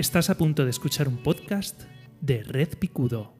[0.00, 1.82] Estás a punto de escuchar un podcast
[2.22, 3.34] de Red Picudo.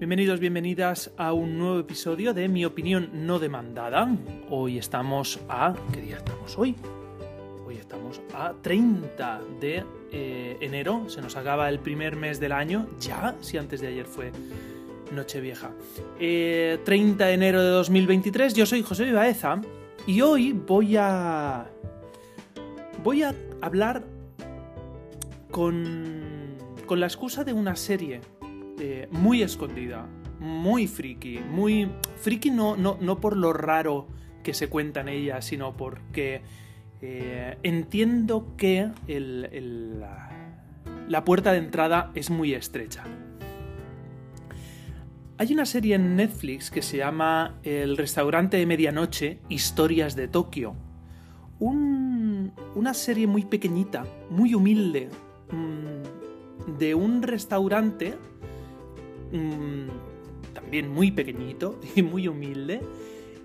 [0.00, 4.08] Bienvenidos, bienvenidas a un nuevo episodio de Mi opinión no demandada.
[4.50, 5.72] Hoy estamos a...
[5.92, 6.74] ¿Qué día estamos hoy?
[7.64, 11.08] Hoy estamos a 30 de eh, enero.
[11.08, 12.86] Se nos acaba el primer mes del año.
[13.00, 14.32] Ya, si antes de ayer fue
[15.12, 15.70] Nochevieja.
[16.18, 18.54] Eh, 30 de enero de 2023.
[18.54, 19.60] Yo soy José Vivaeza.
[20.06, 21.66] Y hoy voy a...
[23.02, 24.04] Voy a hablar
[25.50, 26.56] con...
[26.86, 28.20] Con la excusa de una serie
[28.78, 30.06] eh, muy escondida,
[30.38, 31.90] muy friki, muy...
[32.20, 34.06] Friki no, no, no por lo raro
[34.44, 36.42] que se cuenta en ella, sino porque
[37.02, 40.30] eh, entiendo que la,
[41.08, 43.04] la puerta de entrada es muy estrecha.
[45.38, 50.74] Hay una serie en Netflix que se llama El restaurante de medianoche, Historias de Tokio.
[51.58, 55.08] una serie muy pequeñita, muy humilde,
[55.50, 58.14] mm, de un restaurante
[59.32, 62.80] mm, también muy pequeñito y muy humilde,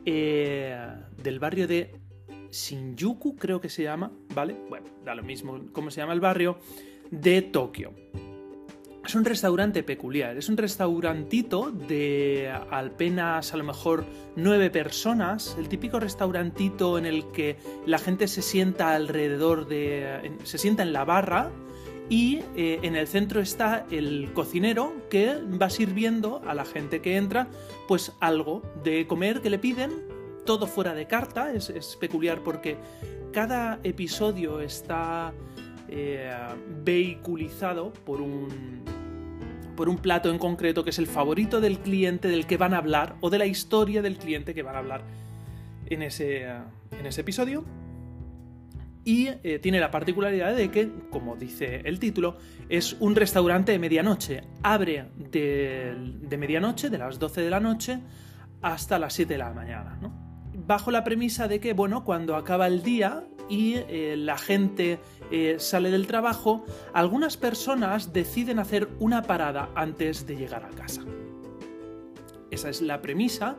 [0.06, 0.78] eh,
[1.22, 2.01] del barrio de
[2.52, 4.56] Shinjuku, creo que se llama, ¿vale?
[4.70, 6.58] Bueno, da lo mismo cómo se llama el barrio,
[7.10, 7.94] de Tokio.
[9.06, 15.70] Es un restaurante peculiar, es un restaurantito de apenas a lo mejor nueve personas, el
[15.70, 17.58] típico restaurantito en el que
[17.88, 20.38] la gente se sienta alrededor de...
[20.44, 21.52] se sienta en la barra
[22.10, 27.16] y eh, en el centro está el cocinero que va sirviendo a la gente que
[27.16, 27.48] entra
[27.88, 30.11] pues algo de comer que le piden
[30.46, 32.78] todo fuera de carta, es, peculiar porque
[33.32, 35.34] cada episodio está
[35.88, 36.32] eh,
[36.84, 38.84] vehiculizado por un,
[39.76, 42.78] por un plato en concreto que es el favorito del cliente del que van a
[42.78, 45.02] hablar o de la historia del cliente que van a hablar
[45.88, 47.66] en ese, en ese episodio.
[49.04, 52.38] Y eh, tiene la particularidad de que, como dice el título,
[52.70, 54.44] es un restaurante de medianoche.
[54.62, 58.00] Abre de, de medianoche, de las 12 de la noche,
[58.62, 59.98] hasta las 7 de la mañana.
[60.00, 60.21] ¿no?
[60.72, 65.00] Bajo la premisa de que, bueno, cuando acaba el día y eh, la gente
[65.30, 71.02] eh, sale del trabajo, algunas personas deciden hacer una parada antes de llegar a casa.
[72.52, 73.58] Esa es la premisa.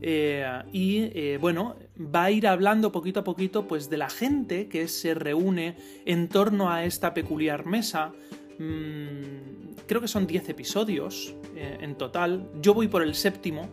[0.00, 4.86] Eh, y bueno, va a ir hablando poquito a poquito pues de la gente que
[4.86, 8.12] se reúne en torno a esta peculiar mesa.
[8.60, 12.48] Mm, creo que son 10 episodios en total.
[12.60, 13.68] Yo voy por el séptimo,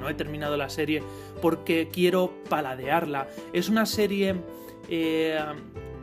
[0.00, 1.02] no he terminado la serie
[1.40, 3.28] porque quiero paladearla.
[3.52, 4.36] Es una serie
[4.88, 5.38] eh,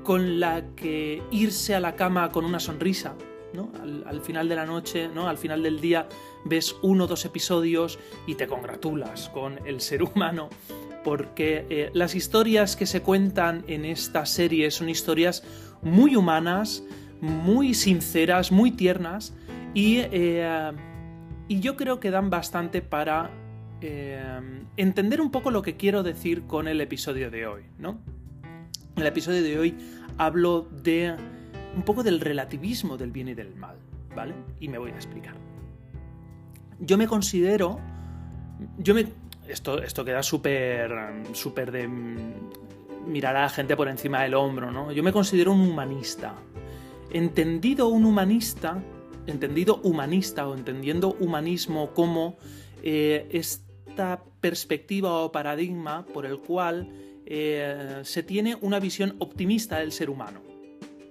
[0.03, 3.16] con la que irse a la cama con una sonrisa,
[3.53, 3.72] ¿no?
[4.06, 5.28] Al, final de la noche, ¿no?
[5.28, 6.08] Al final del día
[6.46, 10.50] ves uno o dos episodios y te congratulas con el ser humano
[11.03, 15.44] porque eh, las historias que se cuentan en esta serie son historias
[15.84, 16.84] muy humanas,
[17.22, 19.36] muy sinceras, muy tiernas
[19.76, 20.72] y, eh,
[21.47, 23.30] y yo creo que dan bastante para
[23.88, 28.00] Em, entender un poco lo que quiero decir con el episodio de hoy, ¿no?
[28.96, 29.75] En el episodio de hoy
[30.18, 31.16] hablo de
[31.75, 33.75] un poco del relativismo del bien y del mal,
[34.16, 34.34] ¿vale?
[34.59, 35.35] Y me voy a explicar.
[36.79, 37.79] Yo me considero.
[38.79, 39.06] Yo me.
[39.47, 40.91] Esto, esto queda súper.
[41.34, 41.88] súper de.
[43.07, 44.91] mirar a la gente por encima del hombro, ¿no?
[44.94, 46.34] Yo me considero un humanista.
[47.12, 48.81] Entendido un humanista.
[49.28, 52.38] Entendido humanista o entendiendo humanismo como
[52.81, 53.28] eh,
[54.42, 56.90] perspectiva o paradigma por el cual
[57.26, 60.42] eh, se tiene una visión optimista del ser humano.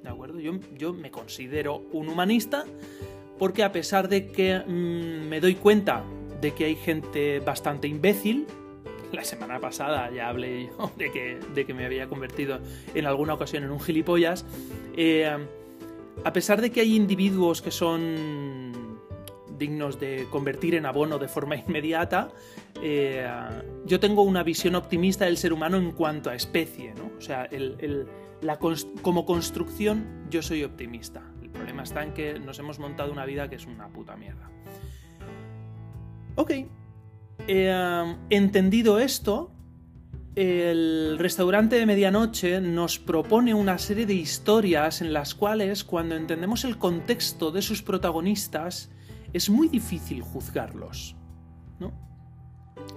[0.02, 0.38] ¿De acuerdo?
[0.38, 2.64] Yo, yo me considero un humanista
[3.38, 6.04] porque a pesar de que mm, me doy cuenta
[6.40, 8.46] de que hay gente bastante imbécil,
[9.12, 12.60] la semana pasada ya hablé yo de que, de que me había convertido
[12.94, 14.44] en alguna ocasión en un gilipollas,
[14.96, 15.30] eh,
[16.24, 18.72] a pesar de que hay individuos que son
[19.64, 22.28] dignos de convertir en abono de forma inmediata,
[22.82, 23.26] eh,
[23.86, 27.10] yo tengo una visión optimista del ser humano en cuanto a especie, ¿no?
[27.16, 27.48] O sea,
[29.02, 31.22] como construcción yo soy optimista.
[31.42, 34.50] El problema está en que nos hemos montado una vida que es una puta mierda.
[36.36, 36.50] Ok.
[37.46, 39.50] Eh, entendido esto,
[40.34, 46.64] el restaurante de medianoche nos propone una serie de historias en las cuales, cuando entendemos
[46.64, 48.90] el contexto de sus protagonistas,
[49.34, 51.16] es muy difícil juzgarlos.
[51.78, 51.92] ¿no?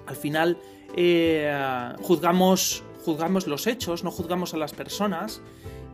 [0.06, 0.58] Al final,
[0.96, 1.52] eh,
[2.02, 5.42] juzgamos, juzgamos los hechos, no juzgamos a las personas.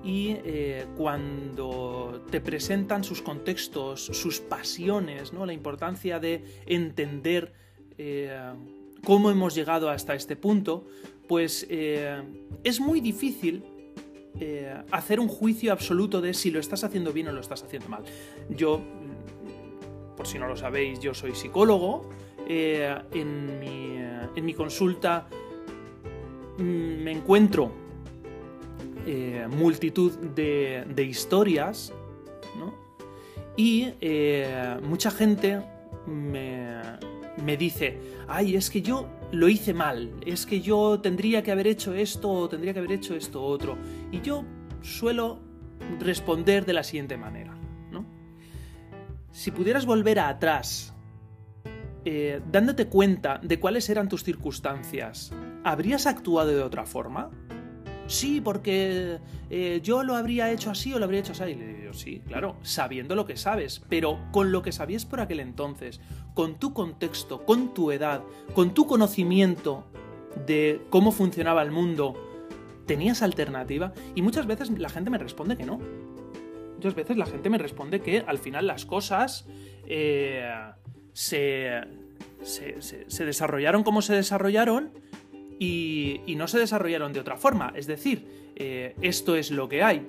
[0.06, 5.46] y eh, cuando te presentan sus contextos, sus pasiones, ¿no?
[5.46, 7.54] la importancia de entender
[7.98, 8.54] eh,
[9.06, 10.86] cómo hemos llegado hasta este punto,
[11.30, 12.22] pues eh,
[12.66, 13.64] es muy difícil
[14.92, 18.04] hacer un juicio absoluto de si lo estás haciendo bien o lo estás haciendo mal.
[18.50, 18.82] Yo,
[20.24, 22.10] si no lo sabéis, yo soy psicólogo.
[22.48, 23.98] en, mi,
[24.36, 25.28] en mi consulta
[26.58, 27.84] mm, me encuentro
[29.06, 31.92] eh, multitud de, historias,
[32.58, 32.74] ¿no?
[33.58, 35.62] Y eh, mucha gente
[36.08, 36.80] me,
[37.44, 37.98] me dice,
[38.30, 42.30] ay, es que yo lo hice mal, es que yo tendría que haber hecho esto
[42.32, 43.78] o tendría que haber hecho esto otro.
[44.12, 44.46] Y yo
[44.82, 45.40] suelo
[46.00, 47.54] responder de la siguiente manera.
[49.34, 50.94] Si pudieras volver a atrás,
[52.06, 55.34] eh, dándote cuenta de cuáles eran tus circunstancias,
[55.64, 57.32] ¿habrías actuado de otra forma?
[58.06, 59.20] sí, porque
[59.50, 61.44] eh, yo lo habría hecho así o lo habría hecho así.
[61.44, 65.20] Y le digo, sí, claro, sabiendo lo que sabes, pero con lo que sabías por
[65.20, 66.00] aquel entonces,
[66.34, 69.86] con tu contexto, con tu edad, con tu conocimiento
[70.46, 72.16] de cómo funcionaba el mundo,
[72.86, 73.94] ¿tenías alternativa?
[74.14, 75.80] Y muchas veces la gente me responde que no.
[76.84, 79.48] Muchas veces la gente me responde que al final las cosas
[79.88, 80.52] eh,
[81.14, 81.82] se,
[82.44, 84.92] se desarrollaron como se desarrollaron
[85.60, 87.72] y, no se desarrollaron de otra forma.
[87.74, 88.28] Es decir,
[88.58, 90.06] eh, esto es lo que hay.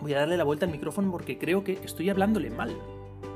[0.00, 2.74] Voy a darle la vuelta al micrófono porque creo que estoy hablándole mal.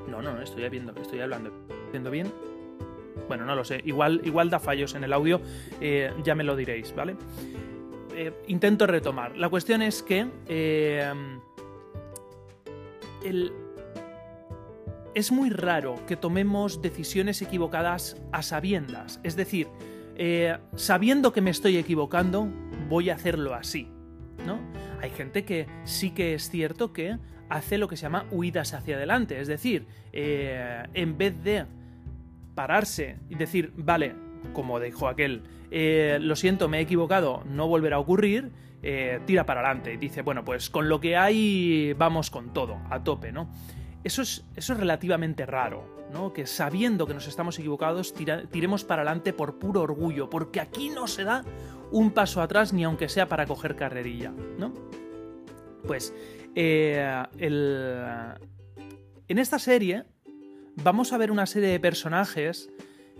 [0.09, 1.53] No, no, no, estoy, viendo, estoy hablando.
[1.89, 2.33] ¿Haciendo bien?
[3.29, 3.83] Bueno, no lo sé.
[3.85, 5.43] Igual, igual da fallos en el audio,
[5.79, 7.17] eh, ya me lo diréis, ¿vale?
[8.47, 9.37] Intento retomar.
[9.37, 10.27] La cuestión es que
[15.15, 19.21] es muy raro que tomemos decisiones equivocadas a sabiendas.
[19.23, 19.69] Es decir,
[20.17, 22.49] eh, sabiendo que me estoy equivocando,
[22.89, 23.89] voy a hacerlo así,
[24.47, 24.59] ¿no?
[25.01, 27.19] Hay gente que sí que es cierto que
[27.49, 31.67] hace lo que se llama huidas hacia adelante, es decir, eh, en vez de
[32.55, 34.15] pararse y decir, vale,
[34.53, 38.53] como dijo aquel, eh, lo siento, me he equivocado, no volverá a ocurrir,
[39.25, 43.03] tira para adelante y dice, bueno, pues con lo que hay vamos con todo, a
[43.03, 43.49] tope, ¿no?
[44.05, 46.35] Eso es, eso es relativamente raro, ¿no?
[46.35, 51.07] Que sabiendo que nos estamos equivocados, tiremos para adelante por puro orgullo, porque aquí no
[51.07, 51.43] se da
[51.91, 54.75] un paso atrás ni aunque sea para coger carrerilla, ¿no?
[55.87, 56.15] Pues,
[56.55, 57.23] eh,
[59.29, 60.05] en esta serie
[60.77, 62.71] vamos a ver una serie de personajes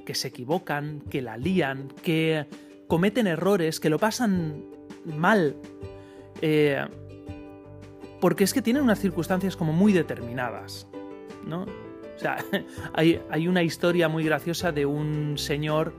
[0.05, 2.47] que se equivocan, que la lían, que
[2.87, 4.65] cometen errores, que lo pasan
[5.05, 5.57] mal.
[6.41, 6.85] Eh,
[8.21, 10.87] porque es que tienen unas circunstancias como muy determinadas,
[11.47, 11.63] ¿no?
[11.63, 12.39] O sea,
[12.95, 15.93] hay, una historia muy graciosa de un señor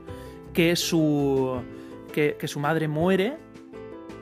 [0.52, 1.62] que su,
[2.12, 3.36] que, su madre muere.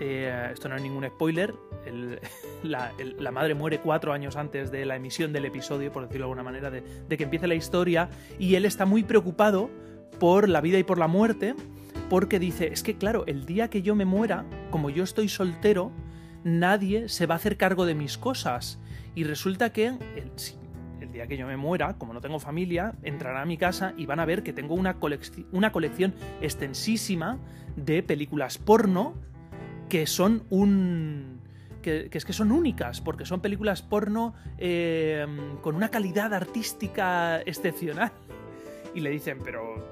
[0.00, 1.54] Eh, esto no es ningún spoiler.
[2.62, 6.42] la, madre muere cuatro años antes de la emisión del episodio, por decirlo de alguna
[6.42, 6.82] manera, de,
[7.16, 8.08] que empiece la historia.
[8.38, 9.70] Y él está muy preocupado
[10.18, 11.54] por la vida y por la muerte.
[12.10, 15.90] Porque dice, es que claro, el día que yo me muera, como yo estoy soltero,
[16.44, 18.78] nadie se va a hacer cargo de mis cosas.
[19.14, 23.46] Y resulta que el, día que yo me muera, como no tengo familia, entrará a
[23.46, 27.38] mi casa y van a ver que tengo una colección extensísima
[27.76, 29.14] de películas porno
[29.88, 31.40] que son un...
[31.82, 35.26] Que, es que son únicas, porque son películas porno eh,
[35.60, 38.10] con una calidad artística excepcional.
[38.94, 39.84] Y le dicen, pero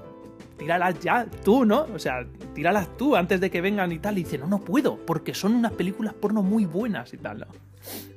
[0.57, 1.85] tíralas ya, tú, ¿no?
[1.93, 4.17] O sea, tíralas tú antes de que vengan y tal.
[4.17, 7.45] Y dice, no, no puedo, porque son unas películas porno muy buenas y tal.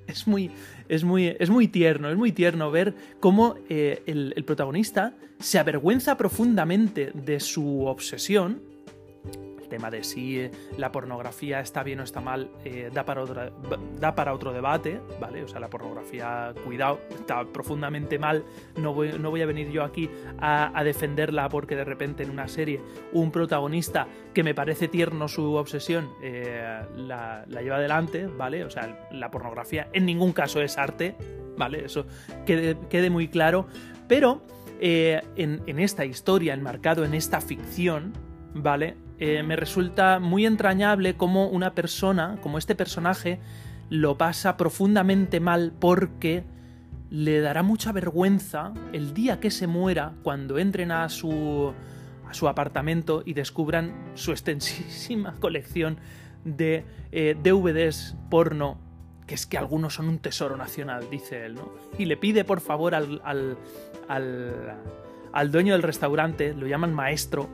[0.06, 0.50] Es muy,
[0.88, 6.16] es muy, es muy tierno, es muy tierno ver cómo eh, el protagonista se avergüenza
[6.16, 8.62] profundamente de su obsesión
[9.76, 13.22] tema de si eh, la pornografía está bien o está mal eh, da, para
[14.00, 15.44] da para otro debate, ¿vale?
[15.44, 18.42] O sea, la pornografía, cuidado, está profundamente mal.
[18.80, 22.48] No voy, no voy a venir yo aquí a, defenderla porque de repente en una
[22.48, 22.80] serie
[23.12, 28.64] un protagonista que me parece tierno su obsesión eh, la, lleva adelante, ¿vale?
[28.64, 31.16] O sea, la pornografía en ningún caso es arte,
[31.58, 31.84] ¿vale?
[31.84, 32.06] Eso
[32.46, 33.66] quede, quede muy claro.
[34.08, 34.40] Pero
[34.80, 38.14] en, en esta historia, enmarcado en esta ficción,
[38.54, 38.96] ¿vale?
[39.18, 43.40] Eh, me resulta muy entrañable como una persona, como este personaje,
[43.88, 46.44] lo pasa profundamente mal porque
[47.10, 51.72] le dará mucha vergüenza el día que se muera cuando entren a su,
[52.28, 55.98] a su apartamento y descubran su extensísima colección
[56.44, 58.78] de eh, DVDs porno,
[59.26, 61.72] que es que algunos son un tesoro nacional, dice él, ¿no?
[61.98, 63.56] Y le pide por favor al, al,
[65.32, 67.48] al, dueño del restaurante, lo llaman maestro,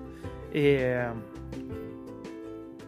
[0.52, 1.08] eh,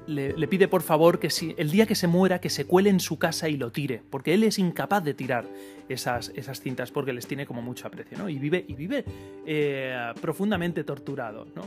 [0.07, 3.01] le, pide por favor que si el día que se muera que se cuele en
[3.01, 5.47] su casa y lo tire, porque él es incapaz de tirar
[5.89, 8.29] esas, esas cintas porque les tiene como mucho aprecio, ¿no?
[8.29, 9.05] Y vive, y vive
[9.47, 11.63] eh, profundamente torturado, ¿no?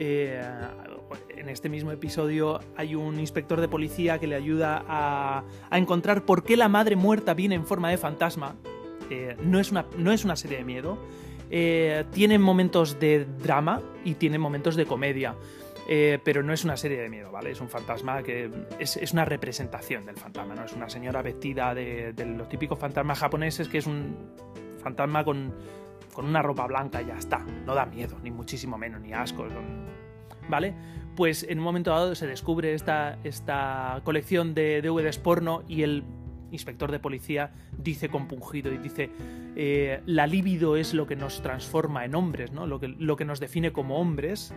[0.00, 0.40] Eh,
[1.36, 6.44] en este mismo episodio hay un inspector de policía que le ayuda a, encontrar por
[6.44, 8.54] qué la madre muerta viene en forma de fantasma.
[9.10, 10.98] Eh, no, es una, no es una serie de miedo.
[12.12, 15.34] tiene momentos de drama y tiene momentos de comedia.
[15.90, 17.50] Eh, pero no es una serie de miedo, ¿vale?
[17.50, 20.64] Es un fantasma que es, una representación del fantasma, ¿no?
[20.64, 24.14] Es una señora vestida de, los típicos fantasmas japoneses que es un
[24.82, 25.54] fantasma con,
[26.18, 27.38] una ropa blanca y ya está.
[27.38, 29.46] No da miedo, ni muchísimo menos, ni asco,
[30.50, 30.74] ¿vale?
[31.16, 36.04] Pues en un momento dado se descubre esta, esta colección de DVDs porno y el
[36.50, 39.10] inspector de policía dice compungido y dice
[39.56, 42.66] eh, la libido es lo que nos transforma en hombres, ¿no?
[42.66, 44.52] Lo que, lo que nos define como hombres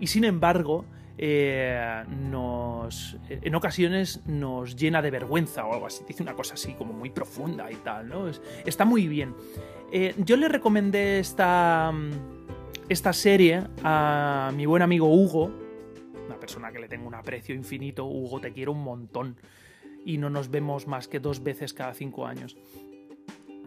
[0.00, 0.84] y sin embargo
[1.22, 6.02] eh, nos, en ocasiones nos llena de vergüenza o algo así.
[6.08, 8.26] Dice una cosa así como muy profunda y tal, ¿no?
[8.64, 9.34] está muy bien.
[9.92, 11.92] Eh, yo le recomendé esta,
[12.88, 15.52] esta serie a mi buen amigo Hugo,
[16.26, 18.06] una persona que le tengo un aprecio infinito.
[18.06, 19.36] Hugo, te quiero un montón.
[20.06, 22.56] Y no nos vemos más que dos veces cada cinco años.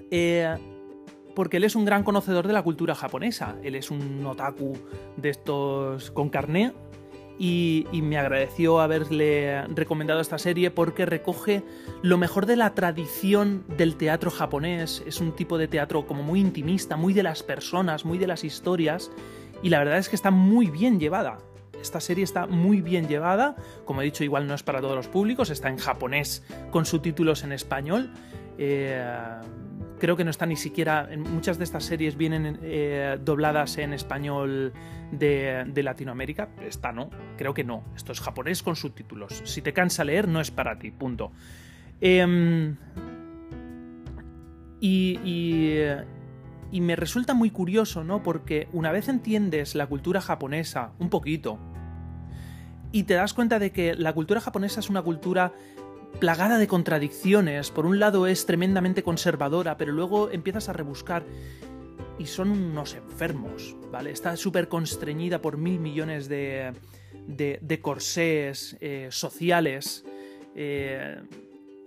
[0.09, 0.57] Eh,
[1.35, 3.55] porque él es un gran conocedor de la cultura japonesa.
[3.63, 4.77] Él es un otaku
[5.17, 6.73] de estos con carné
[7.39, 11.63] y, me agradeció haberle recomendado esta serie porque recoge
[12.01, 15.03] lo mejor de la tradición del teatro japonés.
[15.07, 18.43] Es un tipo de teatro como muy intimista, muy de las personas, muy de las
[18.43, 19.11] historias
[19.61, 21.39] y la verdad es que está muy bien llevada.
[21.81, 25.09] Esta serie está muy bien llevada, como he dicho, igual no es para todos los
[25.09, 28.13] públicos, está en japonés con subtítulos en español.
[28.57, 29.03] Eh,
[30.03, 31.07] creo que no está ni siquiera.
[31.17, 34.73] Muchas de estas series vienen eh, dobladas en español
[35.13, 36.49] de, Latinoamérica.
[36.61, 37.85] Esta no, creo que no.
[37.95, 39.41] Esto es japonés con subtítulos.
[39.45, 41.31] Si te cansa leer, no es para ti, punto.
[42.01, 42.75] Em,
[44.81, 45.79] y,
[46.69, 48.23] y me resulta muy curioso, ¿no?
[48.23, 51.57] Porque una vez entiendes la cultura japonesa un poquito
[52.91, 55.53] y te das cuenta de que la cultura japonesa es una cultura
[56.19, 57.71] plagada de contradicciones.
[57.71, 61.23] Por un lado es tremendamente conservadora, pero luego empiezas a rebuscar
[62.17, 64.11] y son unos enfermos, ¿vale?
[64.11, 66.73] Está súper constreñida por mil millones de,
[67.27, 70.05] de, corsés eh, sociales.
[70.55, 71.17] Eh,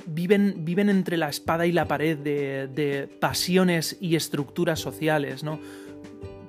[0.07, 5.61] viven, viven entre la espada y la pared de, de pasiones y estructuras sociales, ¿no?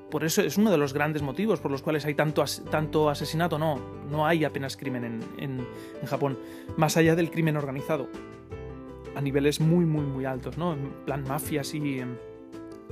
[0.10, 3.60] Por eso es uno de los grandes motivos por los cuales hay tanto, tanto asesinato.
[3.60, 5.04] No, no hay apenas crimen
[5.38, 5.68] en,
[6.02, 6.38] en, Japón,
[6.78, 8.08] más allá del crimen organizado,
[9.16, 10.74] a niveles muy, muy, muy altos, ¿no?
[10.74, 12.16] En plan mafias y em,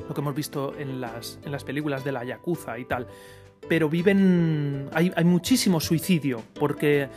[0.07, 3.07] lo que hemos visto en las, en las películas de la Yakuza y tal.
[3.69, 4.89] Pero viven.
[4.93, 7.09] Hay, hay muchísimo suicidio, porque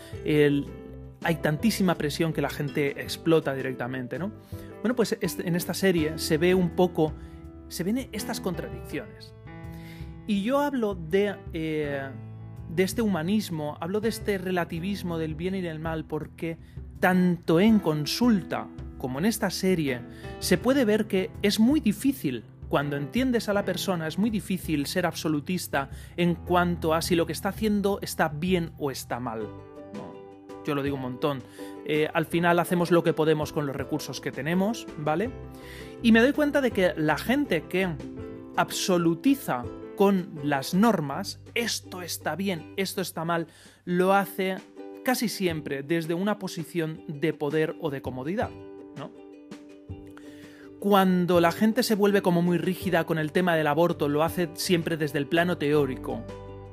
[1.22, 4.30] hay tantísima presión que la gente explota directamente, ¿no?
[4.80, 7.12] Bueno, pues en esta serie se ve un poco.
[7.68, 9.34] Se ven estas contradicciones.
[10.28, 12.06] Y yo hablo de, eh,
[12.68, 16.58] de este humanismo, hablo de este relativismo del bien y del mal, porque
[17.00, 18.68] tanto en consulta
[18.98, 20.02] como en esta serie
[20.38, 24.84] se puede ver que es muy difícil cuando entiendes a la persona es muy difícil
[24.84, 29.48] ser absolutista en cuanto a si lo que está haciendo está bien o está mal.
[30.66, 31.42] yo lo digo un montón.
[31.86, 35.30] Eh, al final hacemos lo que podemos con los recursos que tenemos, ¿vale?
[36.02, 37.88] Y me doy cuenta de que la gente que
[38.56, 39.64] absolutiza
[39.98, 43.48] con las normas, esto está bien, esto está mal,
[43.84, 44.54] lo hace
[45.04, 48.50] casi siempre desde una posición de poder o de comodidad,
[48.96, 49.10] ¿no?
[50.78, 54.48] Cuando la gente se vuelve como muy rígida con el tema del aborto, lo hace
[54.54, 56.22] siempre desde el plano teórico.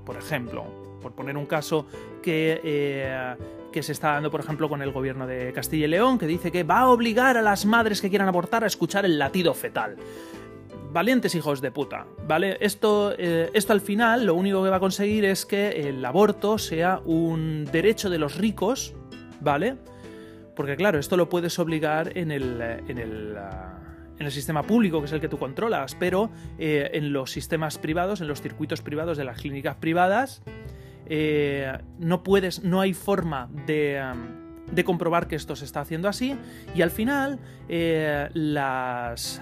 [0.05, 1.88] Por ejemplo, por poner un caso
[2.22, 3.36] que, eh,
[3.72, 6.51] que se está dando, por ejemplo, con el gobierno de Castilla y León, que dice
[6.51, 9.96] que va a obligar a las madres que quieran abortar a escuchar el latido fetal
[10.96, 12.58] valientes hijos de puta, ¿vale?
[12.62, 16.58] Esto, eh, esto al final lo único que va a conseguir es que el aborto
[16.58, 18.96] sea un derecho de los ricos,
[19.42, 19.75] ¿vale?
[20.56, 23.78] Porque claro, esto lo puedes obligar en el, en el, ah,
[24.18, 27.78] en el sistema público, que es el que tú controlas, pero eh, en los sistemas
[27.78, 30.44] privados, en los circuitos privados de las clínicas privadas,
[31.08, 34.02] eh, no puedes, no hay forma de...
[34.72, 36.38] de comprobar que esto se está haciendo así
[36.74, 37.38] y al final
[38.34, 39.42] las,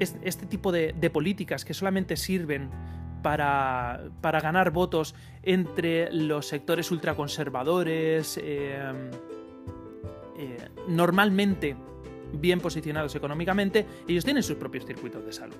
[0.00, 2.70] este tipo de, políticas que solamente sirven
[3.22, 8.78] para, ganar votos entre los sectores ultraconservadores, eh,
[10.38, 11.76] eh, normalmente
[12.32, 15.56] bien posicionados económicamente, ellos tienen sus propios circuitos de salud.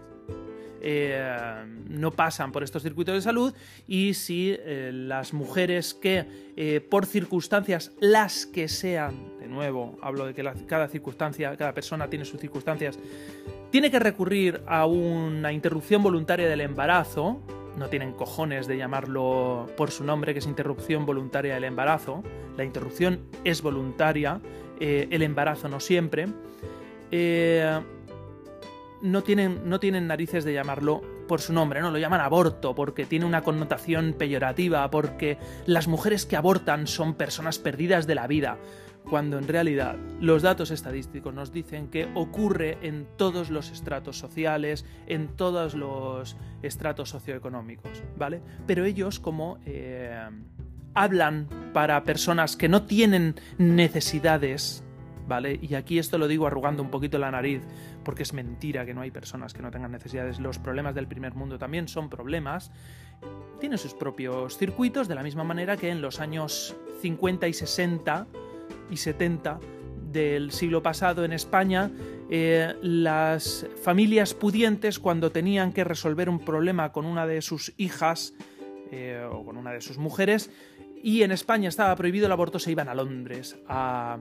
[0.89, 3.55] eh, no pasan por estos circuitos de salud
[3.89, 10.35] y si eh, las mujeres que por circunstancias, las que sean, de nuevo, hablo de
[10.35, 12.99] que cada circunstancia, cada persona tiene sus circunstancias,
[13.77, 17.43] tiene que recurrir a una interrupción voluntaria del embarazo,
[17.77, 22.23] no tienen cojones de llamarlo por su nombre, que es interrupción voluntaria del embarazo,
[22.57, 24.41] la interrupción es voluntaria,
[24.81, 26.27] el embarazo no siempre,
[29.03, 31.91] no tienen, no tienen narices de llamarlo por su nombre, ¿no?
[31.91, 37.59] Lo llaman aborto porque tiene una connotación peyorativa, porque las mujeres que abortan son personas
[37.59, 38.57] perdidas de la vida,
[39.09, 44.85] cuando en realidad los datos estadísticos nos dicen que ocurre en todos los estratos sociales,
[45.07, 48.41] en todos los estratos socioeconómicos, ¿vale?
[48.67, 50.29] Pero ellos como eh,
[50.95, 54.83] hablan para personas que no tienen necesidades,
[55.29, 55.59] ¿vale?
[55.63, 57.63] Y aquí esto lo digo arrugando un poquito la nariz,
[58.03, 60.41] porque es mentira que no hay personas que no tengan necesidades.
[60.41, 62.73] Los problemas del primer mundo también son problemas.
[63.61, 68.27] Tienen sus propios circuitos, de la misma manera que en los años 50 y 60
[68.91, 69.61] y 70
[70.13, 71.91] del siglo pasado en España,
[72.31, 78.35] eh, las familias pudientes, cuando tenían que resolver un problema con una de sus hijas
[78.91, 80.51] eh, o con una de sus mujeres,
[81.03, 84.19] y en España estaba prohibido el aborto, se iban a Londres a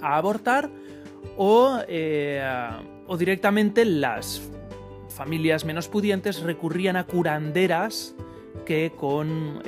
[0.00, 0.70] a abortar
[1.88, 2.42] eh,
[3.06, 4.42] o, directamente las
[5.08, 8.14] familias menos pudientes recurrían a curanderas
[8.64, 9.62] que con,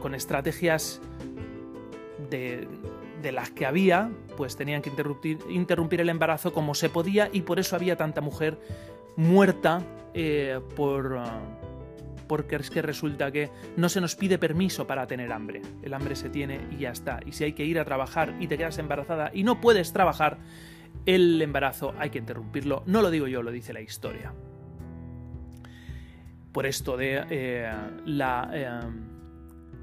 [0.00, 1.00] con, estrategias
[2.30, 2.66] de,
[3.32, 4.90] las que había, pues tenían que
[5.48, 8.58] interrumpir, el embarazo como se podía y por eso había tanta mujer
[9.16, 9.82] muerta
[10.14, 11.20] eh, por
[12.30, 15.62] porque es que resulta que no se nos pide permiso para tener hambre.
[15.82, 17.18] El hambre se tiene y ya está.
[17.26, 20.38] Y si hay que ir a trabajar y te quedas embarazada y no puedes trabajar,
[21.06, 22.84] el embarazo hay que interrumpirlo.
[22.86, 24.32] No lo digo yo, lo dice la historia.
[26.52, 27.72] Por esto de eh,
[28.06, 28.50] la...
[28.52, 28.80] Eh,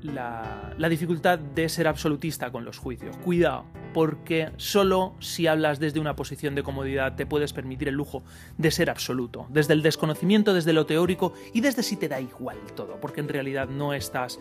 [0.01, 3.17] la, dificultad de ser absolutista con los juicios.
[3.17, 8.23] Cuidado, porque solo si hablas desde una posición de comodidad te puedes permitir el lujo
[8.57, 12.57] de ser absoluto, desde el desconocimiento, desde lo teórico y desde si te da igual
[12.75, 14.39] todo, porque en realidad no estás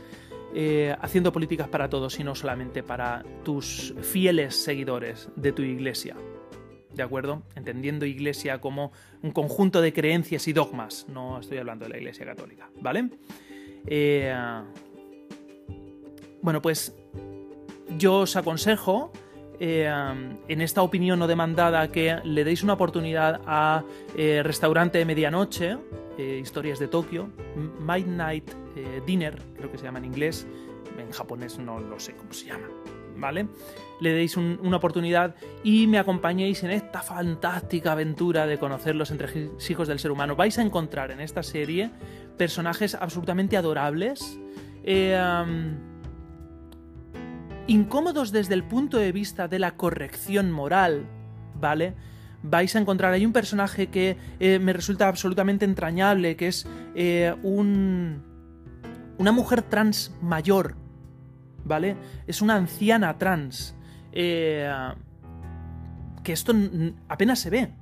[0.54, 6.16] eh, haciendo políticas para todos, sino solamente para tus fieles seguidores de tu iglesia.
[6.94, 7.42] ¿De acuerdo?
[7.54, 8.90] Entendiendo iglesia como
[9.22, 11.06] un conjunto de creencias y dogmas.
[11.10, 13.10] No estoy hablando de la iglesia católica, ¿vale?
[13.86, 14.34] Eh,
[16.46, 16.94] bueno, pues
[17.98, 19.10] yo os aconsejo
[19.58, 19.92] eh,
[20.46, 23.82] en esta opinión no demandada que le deis una oportunidad a
[24.16, 25.76] eh, Restaurante de Medianoche,
[26.16, 27.32] eh, Historias de Tokio,
[27.80, 28.48] Midnight
[29.04, 30.46] Dinner, creo que se llama en inglés,
[30.96, 32.68] en japonés no lo sé cómo se llama,
[33.16, 33.48] ¿vale?
[33.98, 39.88] Le deis una oportunidad y me acompañéis en esta fantástica aventura de conocer los entresijos
[39.88, 40.36] del ser humano.
[40.36, 41.90] Vais a encontrar en esta serie
[42.36, 44.38] personajes absolutamente adorables
[47.66, 51.06] incómodos desde el punto de vista de la corrección moral,
[51.58, 51.94] ¿vale?
[52.42, 57.34] Vais a encontrar ahí un personaje que eh, me resulta absolutamente entrañable, que es eh,
[57.42, 58.22] un...
[59.18, 60.76] una mujer trans mayor,
[61.64, 61.96] ¿vale?
[62.26, 63.74] Es una anciana trans.
[64.12, 64.70] Eh,
[66.22, 66.52] que esto
[67.08, 67.72] apenas se ve,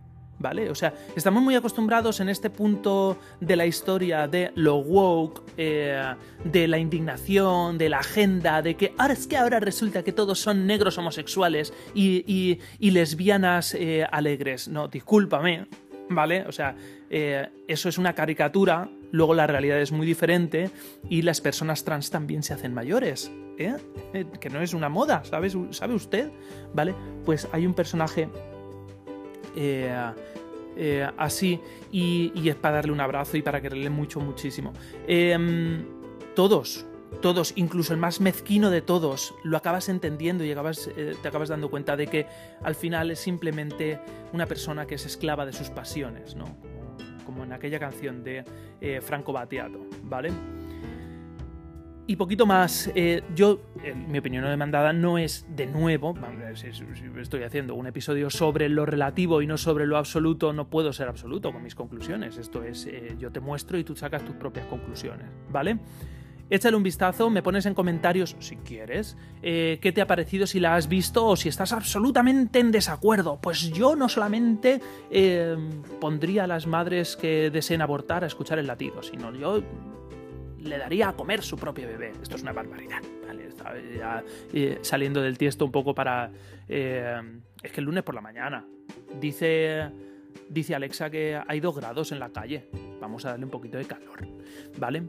[0.44, 0.68] ¿vale?
[0.68, 6.14] O sea, estamos muy acostumbrados en este punto de la historia de lo woke, eh,
[6.44, 10.38] de la indignación, de la agenda, de que ahora es que ahora resulta que todos
[10.38, 14.68] son negros homosexuales y, lesbianas eh, alegres.
[14.68, 15.66] No, discúlpame,
[16.10, 16.44] ¿vale?
[16.46, 16.76] O sea,
[17.08, 20.70] eh, eso es una caricatura, luego la realidad es muy diferente
[21.08, 23.32] y las personas trans también se hacen mayores.
[23.56, 23.76] ¿eh?
[24.40, 25.56] Que no es una moda, ¿sabes?
[25.70, 26.30] ¿sabe usted?
[26.74, 26.94] ¿Vale?
[27.24, 28.28] Pues hay un personaje
[29.56, 30.12] eh,
[30.76, 31.60] eh, así
[31.92, 34.72] y, es para darle un abrazo y para quererle mucho, muchísimo.
[35.06, 35.84] Em,
[36.34, 36.84] todos,
[37.20, 41.70] todos, incluso el más mezquino de todos, lo acabas entendiendo y eh, te acabas dando
[41.70, 42.26] cuenta de que
[42.62, 44.00] al final es simplemente
[44.32, 46.56] una persona que es esclava de sus pasiones, ¿no?
[47.24, 48.44] Como en aquella canción de
[49.00, 50.30] Franco Battiato, ¿vale?
[52.06, 56.14] Y poquito más, eh, yo, en mi opinión no demandada, no es de nuevo,
[56.52, 56.66] si,
[57.18, 61.08] estoy haciendo un episodio sobre lo relativo y no sobre lo absoluto, no puedo ser
[61.08, 62.36] absoluto con mis conclusiones.
[62.36, 65.78] Esto es, eh, yo te muestro y tú sacas tus propias conclusiones, ¿vale?
[66.50, 70.60] Échale un vistazo, me pones en comentarios, si quieres, eh, qué te ha parecido, si
[70.60, 73.38] la has visto o si estás absolutamente en desacuerdo.
[73.40, 74.82] Pues yo no solamente
[76.02, 79.62] pondría a las madres que deseen abortar a escuchar el latido, sino yo
[80.64, 82.12] le daría a comer su propio bebé.
[82.22, 83.02] Esto es una barbaridad.
[83.26, 83.48] ¿vale?
[83.96, 84.22] ya,
[84.52, 86.30] eh, saliendo del tiesto un poco para...
[86.68, 87.20] Eh,
[87.62, 88.66] es que el lunes por la mañana.
[89.20, 89.90] Dice,
[90.48, 92.68] Dice Alexa que hay dos grados en la calle.
[93.00, 94.26] Vamos a darle un poquito de calor,
[94.78, 95.02] ¿vale?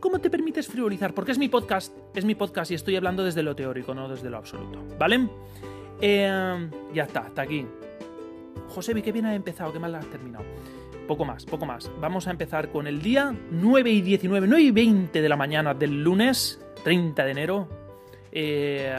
[0.00, 1.14] ¿Cómo te permites frivolizar?
[1.14, 4.30] Porque es mi podcast, es mi podcast y estoy hablando desde lo teórico, no desde
[4.30, 5.28] lo absoluto, ¿vale?
[6.00, 7.66] Eh, ya está, hasta aquí.
[8.68, 10.44] José, qué bien has empezado, qué mal has terminado.
[11.06, 11.90] Poco más, poco más.
[12.00, 15.74] Vamos a empezar con el día 9 y 19, 9 y 20 de la mañana
[15.74, 17.68] del lunes 30 de enero.
[18.30, 18.94] Eh,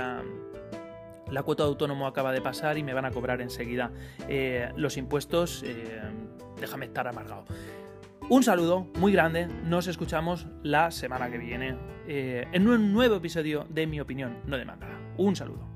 [1.31, 3.91] la cuota de autónomo acaba de pasar y me van a cobrar enseguida
[4.27, 5.63] eh, los impuestos.
[5.65, 6.01] Eh,
[6.59, 7.45] déjame estar amargado.
[8.29, 11.75] Un saludo muy grande, nos escuchamos la semana que viene
[12.07, 14.87] en un nuevo episodio de Mi Opinión No Demanda.
[15.17, 15.72] Un saludo.